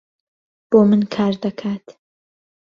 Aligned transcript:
بۆ 0.69 0.79
من 0.89 1.01
کار 1.13 1.33
دەکات. 1.43 1.85